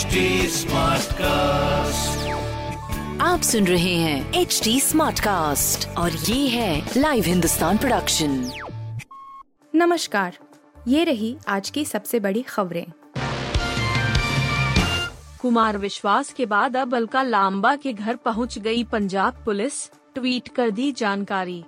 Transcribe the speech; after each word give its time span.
HD 0.00 0.64
cast 1.12 2.28
आप 3.20 3.40
सुन 3.40 3.66
रहे 3.66 3.94
हैं 3.94 4.32
एच 4.32 4.60
डी 4.64 4.80
स्मार्ट 4.80 5.20
कास्ट 5.20 5.88
और 5.88 6.12
ये 6.12 6.48
है 6.48 6.90
लाइव 6.96 7.24
हिंदुस्तान 7.24 7.78
प्रोडक्शन 7.78 8.52
नमस्कार 9.74 10.38
ये 10.88 11.04
रही 11.04 11.36
आज 11.48 11.70
की 11.70 11.84
सबसे 11.84 12.20
बड़ी 12.20 12.42
खबरें। 12.42 12.86
कुमार 15.40 15.78
विश्वास 15.78 16.32
के 16.32 16.46
बाद 16.46 16.76
अब 16.76 16.94
अलका 16.94 17.22
लांबा 17.22 17.76
के 17.76 17.92
घर 17.92 18.16
पहुँच 18.16 18.58
गई 18.58 18.84
पंजाब 18.84 19.42
पुलिस 19.44 19.90
ट्वीट 20.14 20.48
कर 20.48 20.70
दी 20.70 20.92
जानकारी। 20.92 21.64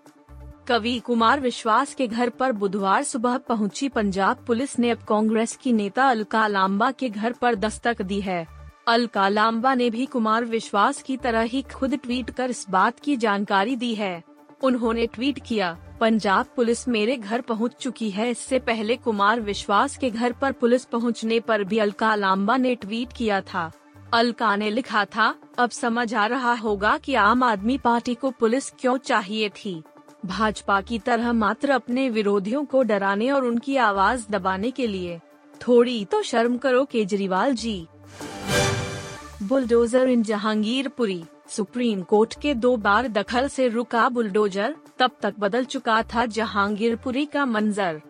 कवि 0.67 0.99
कुमार 0.99 1.41
विश्वास 1.41 1.95
के 1.95 2.07
घर 2.07 2.29
पर 2.31 2.53
बुधवार 2.53 3.03
सुबह 3.03 3.37
पहुँची 3.39 3.89
पंजाब 3.89 4.45
पुलिस 4.47 4.79
ने 4.79 4.91
अब 4.91 4.99
कांग्रेस 4.99 5.57
की 5.57 5.73
नेता 5.73 6.09
अलका 6.11 6.47
लांबा 6.47 6.91
के 6.91 7.09
घर 7.09 7.33
पर 7.33 7.55
दस्तक 7.55 8.03
दी 8.03 8.21
है। 8.21 8.47
अलका 8.89 9.29
लांबा 9.29 9.75
ने 9.75 9.91
भी 9.91 10.07
कुमार 10.07 10.45
विश्वास 10.45 11.03
की 11.03 11.17
तरह 11.17 11.41
ही 11.43 11.63
खुद 11.73 11.95
ट्वीट 11.95 12.31
कर 12.31 12.51
इस 12.51 12.65
बात 12.71 13.01
की 13.01 13.17
जानकारी 13.17 13.77
दी 13.77 13.95
है। 13.95 14.23
उन्होंने 14.63 15.07
ट्वीट 15.07 15.39
किया, 15.47 15.77
पंजाब 16.01 16.47
पुलिस 16.57 16.89
मेरे 16.89 17.17
घर 17.17 17.41
पहुँच 17.41 17.75
चुकी 17.81 18.11
है, 18.11 18.31
इससे 18.31 18.59
पहले 18.59 18.97
कुमार 18.97 19.41
विश्वास 19.41 19.97
के 19.97 20.11
घर 20.11 20.33
पर 20.33 20.53
पुलिस 20.53 20.85
पहुँचने 20.85 21.41
पर 21.41 21.65
भी 21.65 21.79
अलका 21.79 22.15
लांबा 22.15 22.57
ने 22.57 22.75
ट्वीट 22.75 23.13
किया 23.13 23.41
था। 23.41 23.71
अलका 24.15 24.57
ने 24.57 24.71
लिखा 24.71 25.05
था, 25.07 25.35
अब 25.59 25.71
समझ 25.71 26.13
आ 26.15 26.27
रहा 26.27 26.55
होगा 26.55 26.97
कि 26.99 27.15
आम 27.15 27.43
आदमी 27.43 27.79
पार्टी 27.79 28.15
को 28.15 28.31
पुलिस 28.31 28.71
क्यों 28.71 28.97
चाहिए 28.99 29.49
थी। 29.49 29.83
भाजपा 30.27 30.81
की 30.81 30.99
तरह 30.99 31.33
मात्र 31.33 31.71
अपने 31.71 32.09
विरोधियों 32.11 32.65
को 32.65 32.83
डराने 32.83 33.31
और 33.31 33.45
उनकी 33.45 33.77
आवाज़ 33.77 34.27
दबाने 34.31 34.71
के 34.71 34.87
लिए। 34.87 35.21
थोड़ी 35.69 36.05
तो 36.05 36.23
शर्म 36.23 36.59
करो 36.59 36.85
Kejriwal 36.85 37.55
ji. 37.55 37.87
Bulldozer 39.43 40.09
in 40.09 40.23
Jahangirpuri, 40.23 41.25
Supreme 41.49 42.03
Court 42.03 42.41
के 42.41 42.55
दो 42.55 42.77
बार 42.77 43.09
दखल 43.09 43.49
से 43.49 43.69
रुका 43.69 44.09
बुलडोजर, 44.09 44.77
तब 44.99 45.11
तक 45.23 45.35
बदल 45.39 45.65
चुका 45.65 46.03
था 46.03 46.27
जहांगीरपुरी 46.27 47.25
का 47.25 47.47
मंजर। 47.47 48.01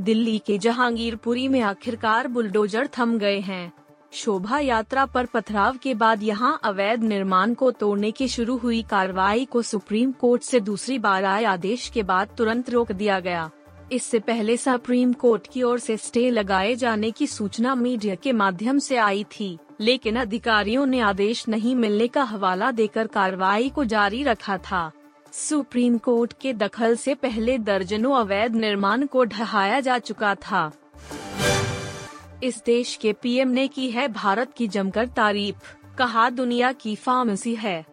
दिल्ली 0.00 0.38
के 0.38 0.58
जहांगीरपुरी 0.58 1.48
में 1.48 1.60
आखिरकार 1.60 2.28
बुलडोजर 2.28 2.88
थम 2.98 3.18
गए 3.18 3.40
हैं। 3.40 3.72
शोभा 4.12 4.58
यात्रा 4.58 5.04
पर 5.06 5.26
पथराव 5.26 5.76
के 5.82 5.92
बाद 5.94 6.22
यहाँ 6.22 6.58
अवैध 6.64 7.02
निर्माण 7.02 7.52
को 7.54 7.70
तोड़ने 7.70 8.10
की 8.10 8.26
शुरू 8.28 8.56
हुई 8.56 8.82
कार्रवाई 8.82 9.44
को 9.44 9.62
सुप्रीम 9.62 10.10
कोर्ट 10.12 10.42
से 10.42 10.60
दूसरी 10.60 10.98
बार 10.98 11.24
आए 11.24 11.44
आदेश 11.44 11.88
के 11.88 12.02
बाद 12.02 12.34
तुरंत 12.38 12.70
रोक 12.70 12.92
दिया 12.92 13.18
गया। 13.20 13.50
इससे 13.92 14.18
पहले 14.18 14.56
सुप्रीम 14.56 15.12
कोर्ट 15.12 15.46
की 15.52 15.62
ओर 15.62 15.78
से 15.78 15.96
स्टे 15.96 16.28
लगाए 16.30 16.74
जाने 16.74 17.10
की 17.10 17.26
सूचना 17.26 17.74
मीडिया 17.74 18.14
के 18.14 18.32
माध्यम 18.32 18.78
से 18.78 18.96
आई 18.96 19.24
थी, 19.32 19.58
लेकिन 19.80 20.16
अधिकारियों 20.16 20.86
ने 20.86 21.00
आदेश 21.00 21.46
नहीं 21.48 21.74
मिलने 21.76 22.08
का 22.08 22.22
हवाला 22.22 22.70
देकर 22.70 23.06
कार्रवाई 23.06 23.68
को 23.68 23.84
जारी 23.84 24.22
रखा 24.22 24.58
था। 24.60 24.90
सुप्रीम 25.32 25.98
कोर्ट 25.98 26.32
के 26.40 26.52
दखल 26.52 26.96
से 26.96 27.14
पहले 27.14 27.58
दर्जनों 27.60 28.14
अवैध 28.16 28.54
निर्माण 28.56 29.06
को 29.06 29.24
ढहाया 29.24 29.80
जा 29.80 29.98
चुका 29.98 30.34
था। 30.34 30.70
इस 32.42 32.62
देश 32.66 32.96
के 32.96 33.12
पीएम 33.12 33.48
ने 33.48 33.68
की 33.68 33.90
है 33.90 34.08
भारत 34.08 34.52
की 34.52 34.68
जमकर 34.68 35.06
तारीफ़, 35.06 35.74
कहा 35.98 36.30
दुनिया 36.30 36.72
की 36.72 36.96
फार्मेसी 36.96 37.54
है। 37.54 37.86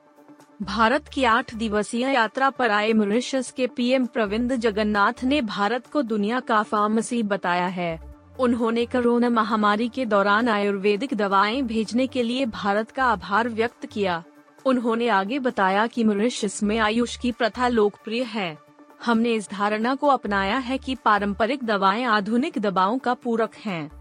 भारत 0.62 1.08
की 1.08 1.24
आठ 1.24 1.56
दिवसीय 1.56 2.08
यात्रा 2.08 2.50
पर 2.50 2.72
आए 2.72 2.94
मॉरिशस 2.94 3.52
के 3.52 3.68
पीएम 3.68 4.06
प्रविंद 4.06 4.56
जगन्नाथ 4.56 5.24
ने 5.24 5.42
भारत 5.42 5.88
को 5.88 6.02
दुनिया 6.02 6.40
का 6.40 6.64
फार्मेसी 6.64 7.24
बताया 7.24 7.68
है। 7.68 8.16
उन्होंने 8.40 8.86
कोरोना 8.86 9.30
महामारी 9.30 9.90
के 9.90 10.06
दौरान 10.06 10.50
आयुर्वेदिक 10.50 11.14
दवाएँ 11.14 11.62
भेजने 11.62 12.08
के 12.08 12.24
लिए 12.24 12.46
भारत 12.46 12.92
का 12.92 13.06
आभार 13.06 13.50
व्यक्त 13.50 13.86
किया। 13.86 14.24
उन्होंने 14.66 15.08
आगे 15.08 15.40
बताया 15.40 15.88
कि 15.88 16.04
मॉरिशस 16.04 16.64
में 16.64 16.80
आयुष 16.80 17.18
की 17.18 17.32
प्रथा 17.32 17.68
लोकप्रिय 17.68 18.24
है। 18.24 18.58
हमने 19.06 19.34
इस 19.34 19.50
धारणा 19.52 19.96
को 19.96 20.08
अपनाया 20.08 20.58
है 20.58 20.78
कि 20.78 20.96
पारंपरिक 20.96 21.64
दवाएँ 21.64 22.04
आधुनिक 22.04 22.60
दवाओं 22.60 22.98
का 22.98 23.14
पूरक 23.14 23.56
हैं। 23.66 23.99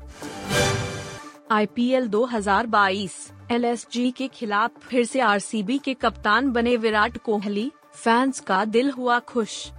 आईपीएल 1.51 2.09
2022 2.09 3.33
एलएसजी 3.51 4.11
के 4.11 4.29
खिलाफ 4.29 4.71
फिर 4.83 5.05
से 5.05 5.21
आरसीबी 5.21 5.79
के 5.79 5.95
कप्तान 5.95 6.51
बने 6.51 6.77
विराट 6.77 7.19
कोहली, 7.19 7.73
फैंस 7.95 8.41
का 8.41 8.65
दिल 8.65 8.91
हुआ 8.91 9.19
खुश। 9.19 9.73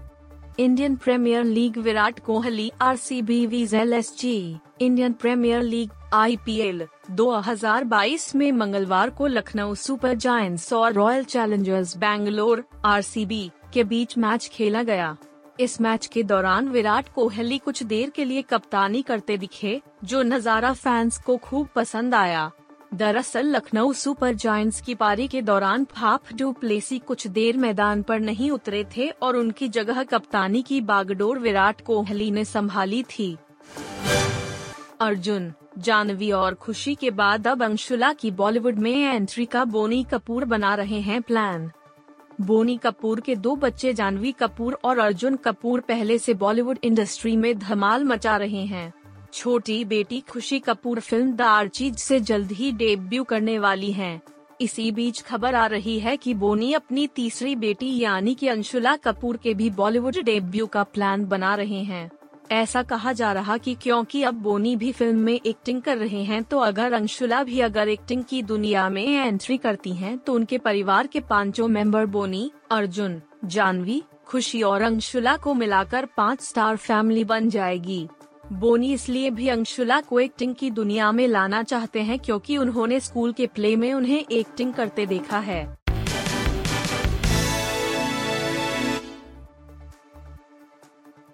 Indian 0.59 0.95
Premier 0.95 1.43
League 1.43 1.77
Virat 1.77 2.19
Kohli 2.19 2.71
R 2.81 2.95
C 2.95 3.15
RCB 3.15 3.45
vs 3.45 3.75
LSG 3.75 4.57
Indian 4.81 5.13
Premier 5.13 5.61
League 5.61 5.89
IPL 6.13 6.87
2022 7.11 8.35
में 8.35 8.51
मंगलवार 8.51 9.09
को 9.09 9.27
लखनऊ 9.27 9.75
सुपर 9.75 10.13
जायंट्स 10.13 10.73
और 10.73 10.93
रॉयल 10.93 11.23
चैलेंजर्स 11.23 11.97
बैंगलोर 11.97 12.65
आरसीबी 12.85 13.51
के 13.73 13.83
बीच 13.83 14.17
मैच 14.17 14.49
खेला 14.53 14.83
गया। 14.83 15.17
इस 15.59 15.79
मैच 15.81 16.05
के 16.05 16.21
दौरान 16.23 16.67
विराट 16.69 17.07
कोहली 17.15 17.57
कुछ 17.57 17.81
देर 17.83 18.09
के 18.09 18.25
लिए 18.25 18.41
कप्तानी 18.41 19.01
करते 19.01 19.37
दिखे, 19.37 19.81
जो 20.03 20.21
नज़ारा 20.23 20.71
फैंस 20.73 21.17
को 21.17 21.35
खूब 21.37 21.67
पसंद 21.75 22.15
आया। 22.15 22.49
दरअसल 22.93 23.47
लखनऊ 23.47 23.91
सुपर 23.93 24.33
जायंट्स 24.33 24.79
की 24.81 24.95
पारी 24.95 25.27
के 25.27 25.41
दौरान 25.41 25.83
फाफ 25.85 26.33
डू 26.33 26.51
प्लेसी 26.51 26.99
कुछ 26.99 27.25
देर 27.27 27.57
मैदान 27.57 28.01
पर 28.01 28.19
नहीं 28.19 28.49
उतरे 28.51 28.83
थे 28.95 29.09
और 29.09 29.35
उनकी 29.35 29.67
जगह 29.69 30.03
कप्तानी 30.03 30.61
की 30.61 30.79
बागडोर 30.81 31.39
विराट 31.39 31.81
कोहली 31.81 32.29
ने 32.31 32.45
संभाली 32.45 33.03
थी। 33.09 33.35
अर्जुन, 35.01 35.51
जानवी 35.77 36.31
और 36.31 36.53
खुशी 36.53 36.95
के 36.95 37.11
बाद 37.11 37.47
अब 37.47 37.63
अंशुला 37.63 38.13
की 38.13 38.31
बॉलीवुड 38.31 38.79
में 38.79 38.95
एंट्री 38.95 39.45
का 39.45 39.65
बोनी 39.65 40.03
कपूर 40.03 40.45
बना 40.45 40.73
रहे 40.75 40.99
हैं 41.01 41.21
प्लान। 41.21 41.71
बोनी 42.39 42.77
कपूर 42.77 43.19
के 43.19 43.35
दो 43.35 43.55
बच्चे 43.55 43.93
जानवी 43.93 44.31
कपूर 44.31 44.77
और 44.83 44.99
अर्जुन 44.99 45.35
कपूर 45.35 45.79
पहले 45.79 46.17
से 46.17 46.33
बॉलीवुड 46.33 46.77
इंडस्ट्री 46.83 47.35
में 47.37 47.57
धमाल 47.59 48.03
मचा 48.03 48.35
रहे 48.37 48.65
हैं 48.65 48.91
छोटी 49.33 49.83
बेटी 49.85 50.19
खुशी 50.29 50.59
कपूर 50.59 50.99
फ़िल्म 50.99 51.31
द 51.31 51.41
आर्चीज 51.41 51.97
से 51.99 52.19
जल्द 52.19 52.51
ही 52.51 52.71
डेब्यू 52.71 53.23
करने 53.23 53.57
वाली 53.59 53.91
हैं। 53.91 54.21
इसी 54.61 54.91
बीच 54.91 55.21
खबर 55.21 55.55
आ 55.55 55.65
रही 55.65 55.99
है 55.99 56.15
कि 56.17 56.33
बोनी 56.33 56.71
अपनी 56.73 57.07
तीसरी 57.07 57.55
बेटी 57.55 57.97
यानी 57.99 58.33
कि 58.35 58.47
अंशुला 58.47 58.95
कपूर 58.95 59.37
के 59.37 59.53
भी 59.53 59.69
बॉलीवुड 59.69 60.21
डेब्यू 60.25 60.67
का 60.67 60.83
प्लान 60.83 61.25
बना 61.25 61.53
रहे 61.55 61.83
हैं 61.83 62.09
ऐसा 62.51 62.81
कहा 62.83 63.13
जा 63.13 63.31
रहा 63.31 63.57
कि 63.57 63.73
क्योंकि 63.75 64.23
अब 64.23 64.33
बोनी 64.33 64.75
भी 64.75 64.91
फ़िल्म 64.91 65.19
में 65.19 65.39
एक्टिंग 65.45 65.81
कर 65.81 65.97
रहे 65.97 66.23
हैं 66.23 66.43
तो 66.43 66.59
अगर 66.59 66.93
अंशुला 66.93 67.43
भी 67.43 67.59
अगर 67.59 67.89
एक्टिंग 67.89 68.23
की 68.23 68.41
दुनिया 68.43 68.89
में 68.89 69.03
एंट्री 69.03 69.57
करती 69.57 69.93
हैं 69.93 70.17
तो 70.17 70.33
उनके 70.33 70.57
परिवार 70.57 71.07
के 71.07 71.19
पाँचों 71.19 71.67
मेंबर 71.67 72.05
बोनी, 72.05 72.51
अर्जुन, 72.71 73.21
जानवी, 73.45 74.01
खुशी 74.27 74.61
और 74.61 74.81
अंशुला 74.81 75.37
को 75.37 75.53
मिलाकर 75.53 76.05
पाँच 76.17 76.41
स्टार 76.41 76.75
फैमिली 76.75 77.23
बन 77.23 77.49
जाएगी। 77.49 78.07
बोनी 78.51 78.93
इसलिए 78.93 79.29
भी 79.29 79.47
अंशुला 79.47 80.01
को 80.01 80.19
एक्टिंग 80.19 80.55
की 80.55 80.69
दुनिया 80.71 81.11
में 81.11 81.27
लाना 81.27 81.63
चाहते 81.63 82.01
हैं 82.01 82.19
क्योंकि 82.19 82.57
उन्होंने 82.57 82.99
स्कूल 82.99 83.33
के 83.33 83.47
प्ले 83.47 83.75
में 83.75 83.93
उन्हें 83.93 84.25
एक्टिंग 84.31 84.73
करते 84.73 85.05
देखा 85.05 85.39
है। 85.39 85.78